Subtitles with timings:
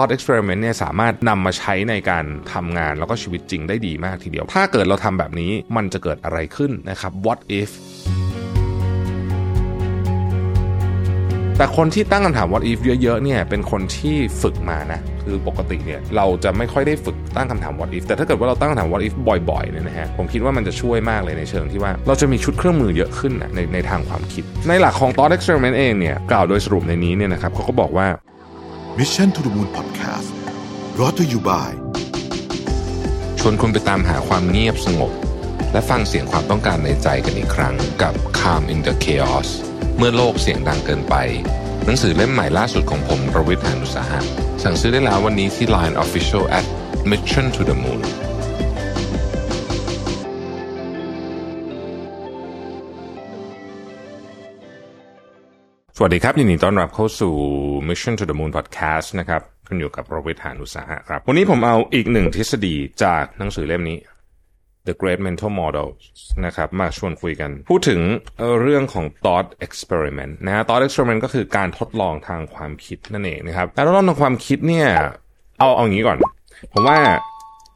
[0.00, 7.70] thought experiment เนี่ยสามารถนำมาใช้ในการทำงานแล้วก็ชีวิตจริงได้ดีมากทีเดียว ถ้าเกิดเราทำแบบนี้มันจะเกิดอะไรขึ้นนะครับ what if
[11.56, 19.14] แต่คนที่ตั้งคำถาม what if เยอะๆเนี่ยเป็นคนที่ฝึกมานะคือปกติเนี่ยเราจะไม่ค่อยได้ฝึกตั้งคำถาม what if แต่ถ้าเกิดว่าเราตั้งคำถาม what if
[19.50, 28.06] บ่อยๆเนี่ยนะฮะผมคิดว่ามันจะช่วยมากเลยในเชิงที่ว่าเราจะมีชุดเครื่องมือเยอะขึ้นนะในในทางความคิด ในหลักของ thought experiment เองเนี่ยกล่าวโดยสรุปในนี้เนี่ยนะครับเขาก็บอกว่า
[29.00, 30.30] Mission to the Moon Podcast
[30.94, 31.70] brought to you by
[33.38, 35.12] ชวนคุณไปตามหาความเงียบสงบ
[35.72, 39.48] และฟังเสียงความต้องการในใจกันอีกครั้งกับ Calm in the Chaos
[39.96, 41.14] เมื่อโลกเสียงดังเกินไป
[41.84, 44.20] หนังสือเล่มใหม่ล่าสุดของผมรวิทยานุสาหะ
[44.62, 46.66] สั่งซื้อได้แล้ววันนี้ที่ Line Official at
[47.10, 48.00] Mission to the Moon
[56.04, 57.34] วัสดีครับ ยินดีต้อนรับเข้าสู่
[57.88, 63.98] Mission to the Moon Podcast นะครับคุณอยู่กับโรวิทยานุสาหะครับ วันนี้ผมเอาอีกหนึ่งทฤษฎีจากหนังสือเล่มนี้
[64.86, 65.88] The Great Mental Model
[66.44, 68.00] นะครับ มาชวนคุยกัน พูดถึง
[68.38, 74.88] เอ่อเรื่องของ thought experiment นะฮะ thought experiment ก็คือการทดลองทางความคิดนั่นเองนะครับการทดลองทางความคิดเนี่ย
[75.58, 76.16] เอาเอาอย่างนี้ก่อน
[76.72, 76.98] ผมว่า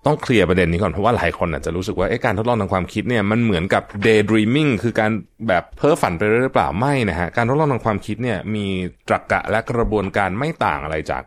[0.06, 5.10] ต้องเคลียร์ประเด็นนี้ก่อน เพราะว่าหลายคนอาจจะรู้สึกว่าการทดลองทางความคิดเนี่ยมันเหมือนกับ daydreaming คือการ
[5.48, 8.66] แบบเพ้อฝันไปเรื่อยหรือเปล่าไม่นะฮะการทดลองทางความคิดเนี่ยมี
[9.08, 11.22] ตรรกะและกระบวนการไม่ต่างอะไรจาก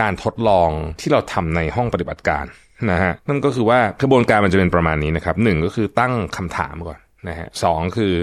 [0.00, 0.68] การทดลอง
[1.00, 2.44] ที่เราทำในห้องปฏิบัติการ
[2.90, 8.14] นะฮะนั่นก็คือว่ากระบวนการมันจะเป็นประมาณนี้นะครับหนึ่งก็คือตั้งคำถามก่อนนะฮะสองคือ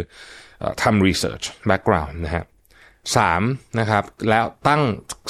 [0.83, 2.43] ทำ research background นะฮะ
[3.17, 3.41] สาม
[3.79, 4.81] นะครับแล้วตั้ง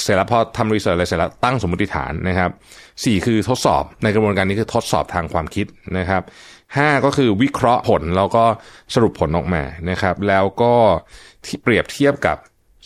[0.02, 2.50] เสร็จแล้วพอทำรีเสิร์ชอะไรเสร็จแล้วตั้งสมมติฐานนะครับ
[3.04, 5.66] สี่คือทดสอบในกระบวนการนี้คือทดสอบทางความคิด
[5.98, 6.22] นะครับ
[6.76, 8.44] ห้าก็คือวิเคราะห์ผลแล้วก็
[8.94, 10.74] สรุปผลออกมานะครับแล้วก็
[11.62, 12.36] เปรียบเทียบกับ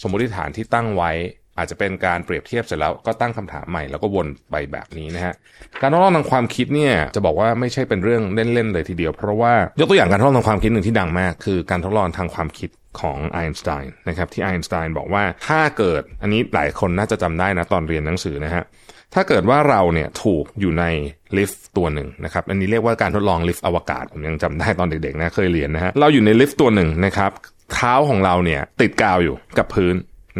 [0.00, 1.10] สมมติฐานที่ตั้งไว้
[1.58, 5.34] อาจจะเป็นการเปรียบเทียบเสร็จแล้วก็ตั้งคำถามใหม่แล้วก็วนไปแบบนี้นะฮะ
[5.80, 12.70] การทดลองทางความคิดเนี่ยจะบอกว่าไม่ใช่เป็นเรื่องเล่นๆเลยทีเดียว เพราะว่ายกตัวอย่างการทดลองทางความคิดหนึ่งที่ดังมาก คือการทดลองทางความคิด
[13.00, 18.64] ของไอน์สไตน์นะครับที่ไอน์สไตน์บอกว่าถ้าเกิดอันนี้หลายคนน่าจะจำได้นะตอนเรียนหนังสือนะฮะ
[19.14, 20.84] ถ้าเกิดว่าเราเนี่ยถูกอยู่ใน
[21.36, 27.30] ลิฟต์ตัวหนึ่งนะครับอันนี้เรียกว่าการทดลองลิฟต์อวกาศผมยังจำได้ตอนเด็กๆนะเคยเรียนนะฮะเราอยู่ในลิฟต์ตัวหนึ่งนะครับ
[27.74, 29.94] เท้าของเราเนี่ยติดกาวอยู่กับพื้น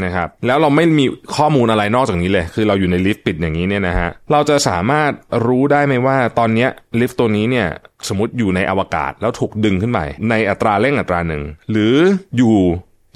[0.05, 1.05] นะครับแล้วเราไม่มี
[1.37, 5.11] ข้อมูลอะไรนอกจากนี้เลย คือเราอยู่ในลิฟต์ปิดอย่างนี้เนี่ยนะฮะเราจะสามารถ
[5.47, 6.67] รู้ได้ไหมว่าตอนนี้
[7.01, 7.67] ลิฟต์ตัวนี้เนี่ย
[8.09, 11.95] สมมติอยู่ในอวกาศแล้วถูกดึงขึ้นไปในอัตราเร่งอัตราหนึ่งหรือ
[12.37, 12.57] อยู่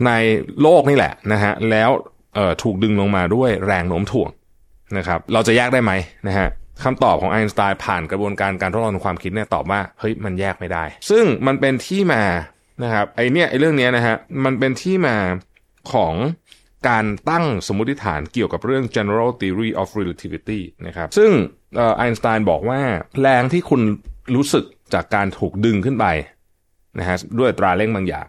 [0.06, 0.10] ใน
[0.62, 1.90] โลกนี่แหละนะฮะแล้ว
[2.34, 4.30] เอ่อถูกดึงลงมาด้วยแรงโน้มถ่วง
[4.96, 5.92] นะครับเราจะแยกได้ไหม
[6.28, 6.48] นะฮะ
[6.84, 12.22] คำตอบของไอน์สไตน์ผ่านกระบวนการการทดลองความคิดเนี่ยตอบว่าเฮ้ยมันแยกไม่ได้ ซึ่งมันเป็นที่มา
[12.82, 15.16] นะครับไอเนี่ยไอเรื่องเนี้ยนะฮะมันเป็นที่มา
[15.92, 16.14] ของ
[16.88, 21.30] การตั้งสมมติฐานเกี่ยวกับเรื่อง general theory of relativity นะครับ ซึ่ง
[21.96, 22.80] ไอน์สไตน์บอกว่า
[23.20, 23.82] แรงที่คุณ
[24.34, 24.64] รู้สึก
[24.94, 26.06] จากการถูกดึงขึ้นไป
[26.98, 28.26] นะฮะด้วยตราเร่งบางอย่าง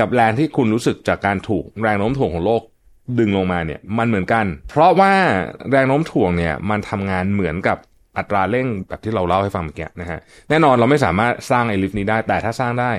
[0.00, 2.62] กับแรงที่คุณรู้สึกจากการถูกแรงโน้มถ่วงของโลก
[3.18, 5.12] ดึงลงมาเนี่ยมันเหมือนกัน เพราะว่า
[5.70, 7.78] แรงโน้มถ่วงเนี่ยมันทำงานเหมือนกับ
[8.18, 12.92] อัตราเร่งแบบที่เราเล่าให้ฟังเมื่อกี้นะฮะแน่นอนเราไม่สามารถสร้างไอลิฟต์นี้ได้แต่ถ้าสร้างได้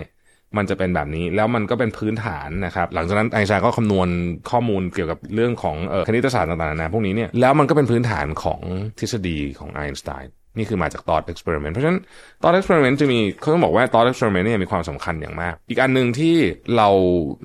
[0.58, 4.08] มันจะเป็นแบบนี้แล้วมันก็เป็นพื้นฐานนะครับหลังจากนั้นไอน์สไตน์ก็คำนวณ
[4.50, 8.62] ข้อมูลเกี่ยวกับเรื่องของออคณิตศาสตร์ต่างๆนะพวกนี้เนี่ยแล้วมันก็เป็นพื้นฐานของ
[9.00, 12.00] ทฤษฎีของไอน์สไตน์นี่คือมาจากตอนเอ็กซ์เพร์เมนต์เพราะฉะนั้น
[12.44, 16.36] Thought Experiment จะมีเขาต้องบอกว่า Thought Experiment เนี่ยมีความสำคัญอย่างมาก อีกอันหนึ่งที่
[16.78, 16.90] เรา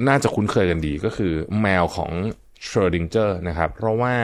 [0.08, 1.32] น่าจะคุ้นเคยกันดีก็คือ
[1.62, 2.10] แมวของ
[2.64, 4.14] ชเรอดิงเงอร์นะครับเพราะว่า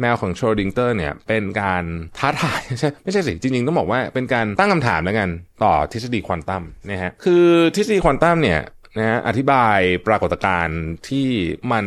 [0.00, 1.84] แมวของชเรอดิงเงอร์เนี่ยเป็นการ
[2.18, 5.28] ท้าทายใช่ไม่ใช่สิจริงๆ ต้องบอกว่าเป็นการตั้งคำถามแล้วกัน
[5.64, 7.44] ต่อทฤษฎีควอนตัมนะฮะคือ
[7.76, 8.60] ทฤษฎีควอนตัมเนี่ย
[8.98, 11.28] นะฮะอธิบายปรากฏการณ์ที่
[11.72, 11.86] มัน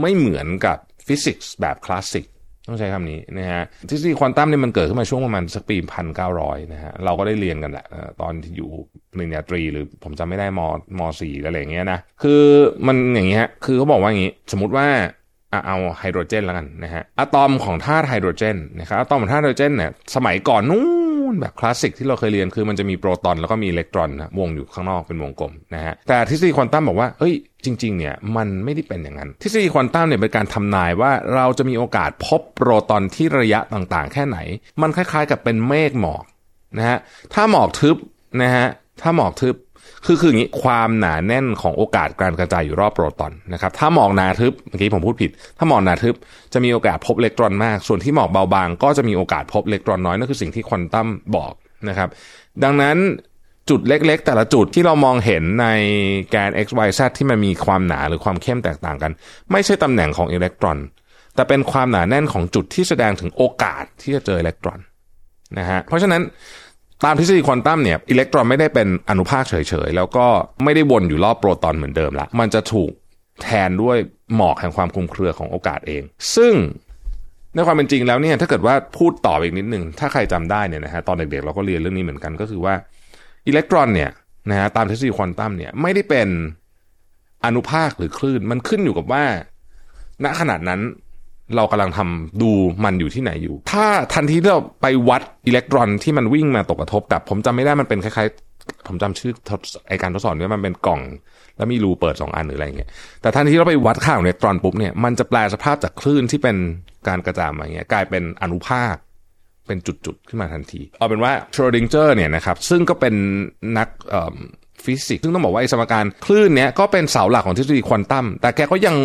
[0.00, 2.26] ไม่เหมือนกับฟิสิกส์แบบคลาสสิก
[2.70, 7.86] ต้องใช้คำนี้นะฮะทฤษฎีควอนตัมเนี่ยมันเกิดขึ้นมาช่วงประมาณสักปีพันเก้าร้อยนะฮะเราก็ได้เรียนกันแหละ
[8.20, 8.70] ตอนที่อยู่
[9.12, 12.42] ปริญญาตรีหรือผมจำไม่ได้ม.สี่อะไรอย่างเงี้ยนะคือ
[12.86, 14.86] มันอย่างเงี้ยคือเขาบอกว่าอย่างงี้ สมมติว่า
[15.66, 20.84] เอาไฮโดรเจนแล้วกันนะฮะอะตอมของธาตุไฮโดรเจนนะครับอะตอมของธาตุไฮโดรเจนเนี่ยสมัยก่อนนู้
[21.32, 27.34] นแบบคลาสสิกที่เราเคยเรียนคือมันจะมีโปรตอนแล้วก็มีอิเล็กตรอนนะวงอยู่ข้างนอกเป็นวงกลมนะฮะแต่ทฤษฎีควอนตัมบอกว่าเฮ้ย
[27.64, 34.38] จริงๆเนี่ยมันไม่ได้เป็นอย่างนั้น ทฤษฎีควอนตัมเนี่ยเป็นการทำนายว่าเราจะมีโอกาสพบโปรตอนที่ระยะต่างๆ แค่ไหน
[34.82, 36.24] มันคล้ายๆ กับเป็นเมฆหมอก
[36.78, 36.98] นะฮะ
[37.34, 37.96] ถ้าหมอกทึบ
[38.42, 38.66] นะฮะ
[39.02, 39.54] ถ้าหมอกทึบ
[40.06, 46.14] คือคืออย่างนี้ความหนาแน่นของโอกาสการกระจายอยู่รอบโปรตอนนะครับถ้าหมอกหนาทึบเมื่อกี้ผมพูดผิด ถ้าหมอกหนาทึบ
[46.52, 51.52] จะมีโอกาสพบอิเล็กตรอนมาก ส่วนที่หมอกเบาบางก็จะมีโอกาสพบอิเล็กตรอนน้อยนั่นคือสิ่งที่ควอนตัมบอก
[51.88, 52.08] นะครับ
[52.64, 52.96] ดังนั้น
[53.70, 55.66] จุดเล็ก ๆ แต่ละจุดที่เรามองเห็นใน
[56.30, 59.12] แกน x y z ที่มันมีความหนาหรือความเข้มแตกต่างกัน
[59.52, 60.78] ไม่ใช่ตำแหน่งของอิเล็กตรอน
[61.34, 64.78] แต่เป็นความหนาแน่นของจุดที่แสดงถึงโอกาสที่จะเจออิเล็กตรอน
[65.58, 66.22] นะฮะเพราะฉะนั้น
[67.04, 69.54] ตามทฤษฎีควอนตัมเนี่ยอิเล็กตรอนไม่ได้เป็นอนุภาคเฉ
[69.86, 70.26] ยๆ แล้วก็
[70.64, 72.90] ไม่ได้วนอยู่รอบโปรตอนเหมือนเดิมละมันจะถูก
[73.42, 73.96] แทนด้วย
[74.36, 76.02] หมอกแห่งความคลุมเครือของโอกาสเอง
[76.36, 76.54] ซึ่ง
[77.54, 82.74] ในความเป็นจริงแล้วเนี่ยถ้าเกิดว่าพูดต่ออีกนิดหนึ่งถ้าใครจำได้เนี่ยนะฮะตอนเด็กๆเราก็เรียนเรื่องนี้เหมือนกันก็คือว่า
[83.46, 84.10] อิเล็กตรอนเนี่ย
[84.50, 86.28] นะฮะตามทฤษฎีควอนตัมเนี่ยไม่ได้เป็น
[87.44, 89.24] อนุภาคหรือคลื่น มันขึ้นอยู่กับว่า
[90.24, 90.80] ณขณะนั้น
[91.56, 92.50] เรากำลังทำดู
[92.84, 99.32] มันอยู่ที่ไหนอยู่ ถ้าทันทีที่เราไปวัดอิเล็กตรอนที่มันวิ่งมาตกกระทบกับผมจำไม่ได้มันเป็นคล้ายๆ ผมจำชื่อ
[99.88, 101.00] ไอการทดสอบเนี่ยมันเป็นกล่อง
[101.56, 102.88] แล้วมีรูเปิดสองอันหรืออะไรเงี้ย
[103.22, 106.56] แต่ทันทีที่เราไปวัดค่าของอิเล็กตรอนปุ๊บเนี่ยมันจะแปลสภาพจากคลื่นที่เป็น
[107.08, 108.94] การกระจายมาเงี้ยกลายเป็นอนุภาค
[109.66, 113.14] เป็นจุดๆขึ้นมาทันที เอาเป็นว่าชโรดิงเจอร์เนี่ยนะครับซึ่งก็เป็น
[113.78, 113.88] นัก
[114.84, 118.96] ฟิสิกส์ซึ่งต้องบอกว่าไอ้สมการคลื่นเนี้ยก็เป็นเสาหลักของทฤษฎีควอนตัมแต่แกก็ยัง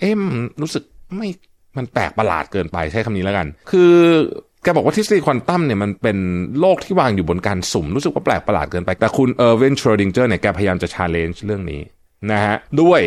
[0.00, 0.14] เอ๊ะ
[0.62, 0.82] รู้สึก
[1.16, 1.28] ไม่
[1.76, 3.94] มันแปลกประหลาดเกินไปใช้คำนี้แล้วกัน คือ
[4.62, 6.18] แกบอกว่าทฤษฎีควอนตัมเนี่ยมันเป็น
[6.60, 11.80] โลกที่วางอยู่บนการสุ่ม รู้สึกว่าแปลกประหลาดเกินไป แต่คุณเออร์เวนชโรดิงเจอร์เนี่ยแกพยายามจะ challenge เรื่องนี้
[12.32, 13.00] นะฮะด้วย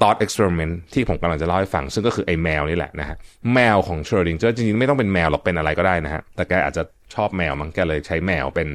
[0.00, 3.16] thought experiment ที่ผมกำลังจะเล่าให้ฟัง ซึ่งก็คือไอ้แมวนี่แหละนะฮะ
[3.54, 6.82] แมวของชโรดิงเจอร์จริงๆ ไม่ต้องเป็นแมวหรอกเป็นอะไรก็ได้นะฮะ แต่แกอาจจะ
[7.14, 8.68] ชอบแมวมั้งแกเลยใช้แมวเป็น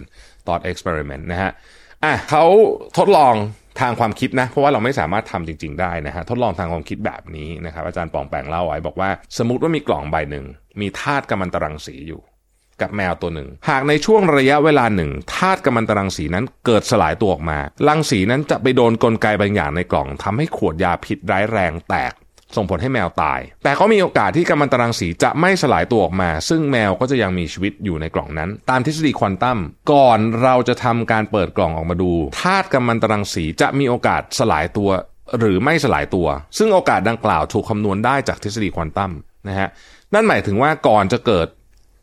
[0.45, 1.51] thought experiment นะฮะ
[2.03, 2.43] อะเขา
[2.97, 3.35] ทดลอง
[3.79, 10.45] ทางความคิดนะเพราะว่าเราไม่สามารถทำจริง ๆ ได้นะฮะทดลองทางความคิดแบบนี้นะครับอาจารย์ปองแปงเล่าไว้บอกว่า สมมติว่ามีกล่องใบหนึ่ง
[10.81, 12.21] มีธาตุกัมมันตรังสีอยู่
[12.81, 22.13] กับแมวตัวหนึ่ง หากในช่วงระยะเวลาหนึ่งธาตุกัมมันตรังสีนั้นเกิดสลายตัวออกมา รังสีนั้นจะไปโดนกลไกบางอย่างในกล่องทำให้ขวดยาพิษร้ายแรงแตก
[22.57, 29.59] ส่งผลให้แมวตาย แต่ก็มีโอกาสที่กัมมันตรังสีจะไม่สลายตัวออกมา ซึ่งแมวก็จะยังมีชีวิตอยู่ในกล่องนั้น ตามทฤษฎีควอนตัม
[29.91, 32.11] ก่อนเราจะทำการเปิดกล่องออกมาดู
[32.41, 34.89] ธาตุกัมมันตรังสีจะมีโอกาสสลายตัว
[35.39, 36.27] หรือไม่สลายตัว
[36.57, 39.11] ซึ่งโอกาสดังกล่าวถูกคำนวณได้จากทฤษฎีควอนตัม
[39.47, 39.69] นะฮะ
[40.13, 41.47] นั่นหมายถึงว่าก่อนจะเกิด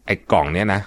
[0.06, 0.80] ไอ้กล่องเนี้ยนะ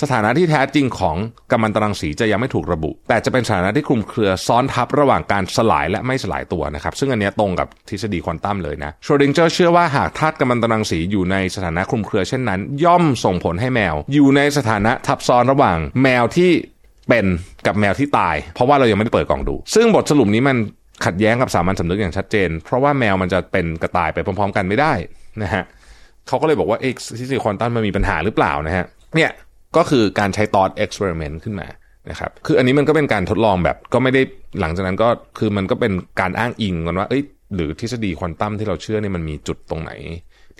[0.00, 1.16] สถานะที่แท้จริงของ
[1.50, 16.50] กัมมันตรังสีจะยังไม่ถูกระบุ แต่จะเป็นสถานะที่คลุมเครือซ้อนทับระหว่างการสลายและไม่สลายตัวนะครับ ซึ่งอันนี้ตรงกับทฤษฎีควอนตัมเลยนะโชดิงเจอร์เชื่อว่าหากธาตุกัมมันตรังสีอยู่ในสถานะคลุมเครือเช่นนั้น ย่อมส่งผลให้แมว อยู่ในสถานะทับซ้อนระหว่างแมวที่
[17.08, 17.26] เป็น
[17.66, 20.56] กับแมวที่ตาย เพราะว่าเรายังไม่ได้เปิดกล่องดู ซึ่งบทสรุปนี้มัน
[21.04, 24.92] ขัดแย้งกับสามัญสำนึกอย่างชัดเจน เพราะว่าแมวมันจะเป็นกระต่ายไปพร้อม ๆ กันไม่ได้
[25.42, 25.64] นะฮะ
[26.28, 28.84] เขาก็เลยบอกว่าเอ็กซ์ทฤษฎีควอนตัมมันมีปัญหาหรือเปล่านะฮะ
[29.16, 29.30] เนี่ย
[29.76, 31.66] ก็คือการใช้ตอ t เอ็กซ์เพร์เมนต์ขึ้นมา
[32.10, 34.22] นะครับคืออันนี้มันก็เป็นการทดลองแบบก็ไม่ได้
[34.60, 35.08] หลังจากนั้นก็
[35.38, 37.22] คือมันก็เป็นการอ้างอิงกันว่าเอ้ย
[37.54, 39.92] หรือทฤษฎีควอนตัมที่เราเชื่อเนี่ยมันมีจุดตรงไหน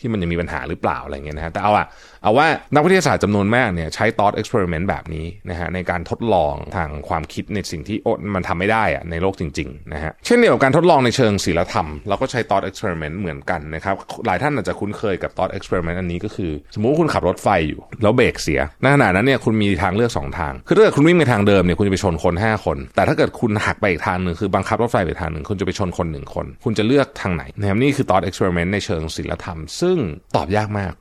[0.01, 1.87] ที่มันยังมีปัญหาหรือเปล่าอะไรเงี้ยนะฮะแต่เอาอะ
[2.23, 7.99] เอาว่านักวิทยาศาสตร์จำนวนมากเนี่ยใช้ตอ t เอ็กซ์เพร์เมนต์แบบนี้นะฮะในการทดลองทางความคิดในสิ่งที่
[8.35, 13.95] มันทำไม่ได้อะในโลกจริงๆนะฮะเช่นเดียวกับการทดลองในเชิงศิลธรรม เราก็ใช้ตอ t เอ็กซ์เพร์เมนต์เหมือนกันนะครับ
[14.27, 29.97] หลายท่านอาจจะคุ้นเคยกับตอ t เอ็กซ์เพร์เมนต์อันนี้ก็คือ สมมุติคุณขับรถไฟอยู่ แล้วเบรกเสียในขณะนั้นเนี่ยคุณมีทางเลือก 2 ทาง คือถ้าเกิดคุณวิ่งไปทางเดิมเนี่ยคุณจะไปชนคน 5 คน แต่ถ้าเกิดคุณหักไปอีกทางหนึ่งคือบังคับรถไฟไปทางหนึ่งคุณจะไปชนคนหนึ่งคน คุณจะเลือกทางไหนนะครับนี่คือตอ t เอ็กซ์เพร์เมนต์ในเชิงศิลธรรมซึ่ง
[30.37, 30.93] ตอบยากมาก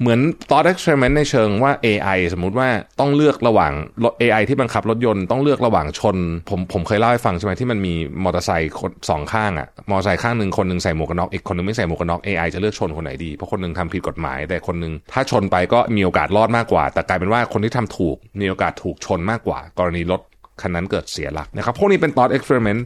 [0.00, 2.68] เหมือน thought experiment ในเชิงว่า AI สมมุติว่า
[3.00, 3.72] ต้องเลือกระหว่าง
[4.04, 6.16] รถ AI ที่บังคับรถยนต์ต้องเลือกระหว่างชน
[6.50, 7.94] ผมผมเคยเล่าให้ฟังใช่ไหมที่มันมี
[8.24, 8.72] มอเตอร์ไซค์
[9.10, 20.20] สองข้างอะมอเตอร์ไซค์ข้างหนึ่งคนหนึ่งใส่หมวกกันน็อกอีกคนหนึ่งไม่ใส่หมวกกันน็อก AI จะเลือกชนคนไหนดีเพราะคนหนึ่งทำผิดกฎหมาย แต่คนหนึ่งถ้าชนไปก็มีโอกาสรอดมากกว่า แต่กลายเป็นว่าคนที่ทำถูกมีโอกาสถูกชนมากกว่า กรณีรถ
[20.60, 22.82] คันนั้นเกิดเสียหลักนะครับพวกนี้เป็น thought experiment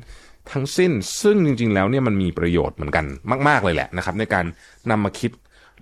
[0.53, 3.05] ทั้งสิ้น ซึ่งจริง ๆ แล้วเนี่ยมันมีประโยชน์เหมือนกัน
[3.49, 4.45] มาก ๆ เลยแหละนะครับ ในการ
[4.91, 5.31] นำมาคิด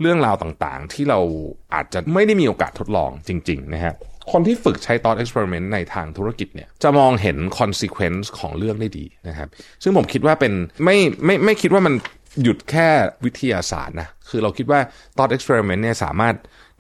[0.01, 1.21] เรื่องราวต่างๆ ที่เรา
[1.75, 3.95] อาจจะไม่ได้มีโอกาสทดลองจริง ๆ นะฮะ
[4.33, 9.49] คนที่ฝึกใช้ thought experiment ในทางธุรกิจเนี่ยจะมองเห็น consequence ของเรื่องได้ดีนะครับ
[9.83, 10.53] ซึ่งผมคิดว่าเป็น
[10.85, 11.95] ไม่ไม่ไม่คิดว่ามัน
[12.43, 12.89] หยุดแค่
[13.25, 14.81] วิทยาศาสตร์นะ คือเราคิดว่า
[15.17, 16.35] thought experiment เนี่ยสามารถ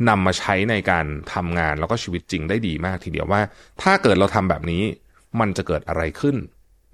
[0.09, 3.41] นำมาใช้ในการทำงานแล้วก็ชีวิตจริงได้ดีมากทีเดียวว่า
[3.83, 4.83] ถ้าเกิดเราทำแบบนี้
[5.41, 6.37] มันจะเกิดอะไรขึ้น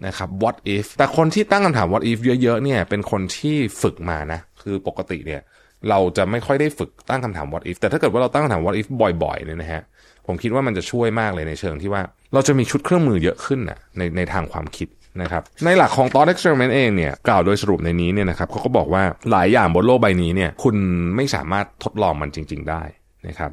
[0.06, 5.40] นะครับ what if แต่คนที่ตั้งคำถาม what if เยอะๆเนี่ยเป็นคนที่ฝึกมานะคือปกติเนี่ย
[5.88, 8.86] เราจะไม่ค่อยได้ฝึกตั้งคำถาม what if แต่ถ้าเกิดว่าเราตั้งคำถาม what if
[9.24, 9.82] บ่อยๆเนี่ยนะฮะ
[10.26, 12.02] ผมคิดว่ามันจะช่วยมากเลยในเชิงที่ว่า
[12.34, 14.88] เราจะมีชุดเครื่องมือเยอะขึ้นนะในในทางความคิด
[15.22, 20.76] นะครับในหลักของ thought experiment เองเนี่ยกล่าวโดยสรุปในนี้เนี่ยนะครับเขาก็บอกว่าหลายอย่างบนโลกใบนี้เนี่ยคุณ
[21.16, 22.82] ไม่สามารถทดลองมันจริง ๆ ได้
[23.26, 23.50] นะครับ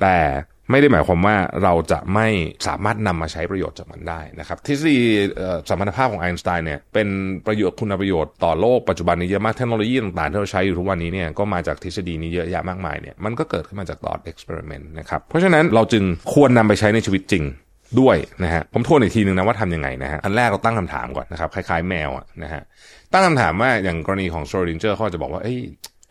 [0.00, 0.16] แต่
[0.70, 2.28] ไม่ได้หมายความว่าเราจะไม่
[2.66, 4.98] สามารถนำมาใช้ประโยชน์จากมันได้นะครับทฤษฎี
[5.68, 7.08] สมรรถภาพของไอน์สไตน์เนี่ยเป็น
[7.46, 16.04] ประโยชน์คุณประโยชน์ต่อโลกปัจจุบันนี้เยอะมากเทคโนโลยีต่างๆที่เราใช้อยู่ทุกวันนี้เนี่ยก็มาจากทฤษฎีนี้เยอะแยะมากมายเนี่ยมันก็เกิดขึ้นมาจาก thought experiment นะครับเพราะฉะนั้นเราจึง
[16.34, 17.44] ควรนำไปใช้ในชีวิตจริง
[18.00, 22.62] ด้วยนะฮะผมทวนอีกทีหนึ่งนะว่าทำยังไงนะฮะอันแรกเราตั้งคำถามก่อนนะครับคล้ายๆแมวอะนะฮะ
[23.12, 25.54] ตั้งคำถามว่าอย่างกรณีของโชดินเจอร์เขาจะบอกว่าเอ้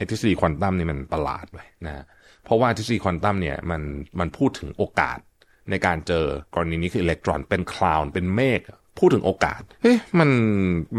[0.10, 2.00] ทฤษฎีควอนตัมนี่มันประหลาดไปนะเพ
[2.52, 3.82] ราะว่าทฤษฎีควอนตัมเนี่ยมัน
[4.20, 5.18] มันพูดถึงโอกาส
[5.70, 8.62] ในการเจอกรณีนี้คืออิเล็กตรอนเป็น cloud เป็นเมฆ
[9.00, 10.30] พูดถึงโอกาสเฮ้ยมัน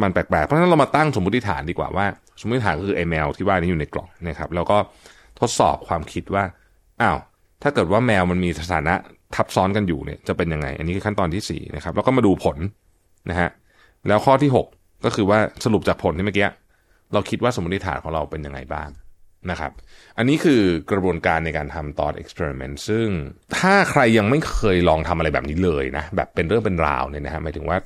[0.03, 2.07] มันแปลกๆ เพราะฉะนั้นเรามาตั้งสมมติฐานดีกว่าว่า
[2.41, 4.77] สมมติฐานก็คือไอ้แมวที่ว่านี้อยู่ในกล่องนะครับ แล้วก็
[5.41, 6.45] ทดสอบความคิดว่า
[7.03, 7.19] อ้าว
[7.63, 8.95] ถ้าเกิดว่าแมวมันมีสถานะ
[9.35, 12.57] ทับซ้อนกันอยู่เนี่ยจะเป็นยังไง อันนี้คือขั้นตอนที่4นะครับแล้วก็มาดูผล
[13.31, 13.51] นะฮะ
[14.09, 16.49] แล้วข้อที่ 6 ก็คือว่าสรุปจากผลที่เมื่อกี้
[17.13, 18.89] เราคิดว่าสมมติฐานของเราเป็นยังไงบ้าง
[19.51, 19.73] นะครับ
[20.19, 23.07] อันนี้คือกระบวนการในการทำ thought experiment ซึ่ง
[23.59, 27.79] ถ้าใครยังไม่เคยลองทำอะไรแบบนี้เลยนะ แบบเป็นเรื่องเป็นราวเนี่ยนะฮะหมายถึงว่า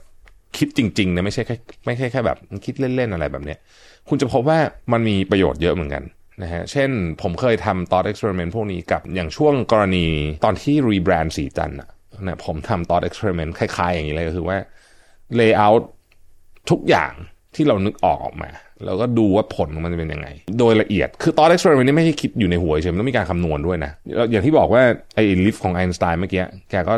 [0.56, 3.58] คิดจริงๆนะไม่ใช่แค่ไม่ใช่แค่แบบคิดเล่นๆอะไรแบบเนี้ย
[4.08, 4.58] คุณจะพบว่า
[4.92, 6.04] มันมีประโยชน์เยอะเหมือนกัน
[6.42, 6.90] นะฮะเช่น
[7.22, 10.06] ผมเคยทำ thought experiment พวกนี้กับอย่างช่วงกรณี
[10.44, 11.88] ตอนที่ rebrand สีจันนะ
[12.26, 14.56] นะผมทำ thought experiment คล้ายๆอย่างนี้เลยก็คือว่า
[15.38, 15.82] layout
[16.70, 17.12] ทุกอย่าง
[17.56, 18.50] ที่เรานึกออกออกมา
[18.84, 23.90] แล้วก็ดูว่าผลของมันจะเป็นยังไง โดยละเอียด คือ thought experiment นี่ไม่ใช่คิดอยู่ในหัวเฉยมันต้องมีการคำนวณด้วยนะ
[24.30, 24.82] อย่างที่บอกว่า
[25.14, 26.94] ไอ้ลิฟต์ของไอน์สไตน์เมื่อกี้ แกก็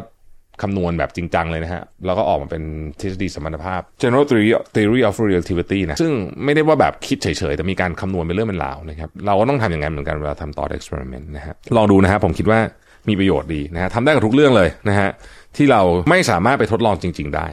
[0.62, 2.62] คำนวณแบบจริงจังเลยนะฮะ แล้วก็ออกมาเป็น
[3.00, 6.12] ทฤษฎีสมรรถภาพ general theory theory of relativity นะ ซึ่ง
[6.44, 12.60] ไม่ได้ว่าแบบคิดเฉยๆ แต่มีการคำนวณเป็นเรื่องเป็นราวนะครับ เราก็ต้องทำอย่างนั้นเหมือนกันเวลาทำ thought experiment นะฮะ ลองดูนะฮะ ผมคิดว่า
[13.08, 15.08] มีประโยชน์ดีนะฮะทำได้กับทุกเรื่องเลยนะฮะ
[15.56, 17.46] ที่เราไม่สามารถไปทดลองจริง ๆ ได้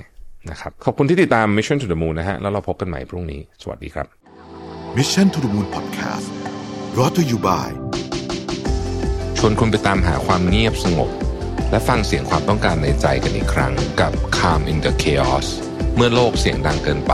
[0.52, 4.08] นะครับขอบคุณที่ติดตาม Mission to the Moon นะฮะแล้วเราพบกันใหม่พรุ่งนี้ สวัสดีครับ
[4.98, 6.28] Mission to the Moon Podcast
[6.94, 7.70] brought to you by
[9.38, 11.10] ชวนคุณไปตามหาความเงียบสงบ
[11.72, 15.48] และฟังเสียงความต้องการในใจกันอีกครั้งกับ Calm in the Chaos
[15.96, 17.14] เมื่อโลกเสียงดังเกินไป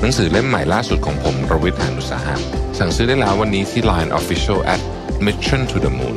[0.00, 2.36] หนังสือเล่มใหม่ล่าสุดของผมรวิทยานุสาหะ
[2.78, 4.80] สั่งซื้อได้แล้ววันนี้ที่ Line Official at
[5.26, 6.16] Mission to the Moon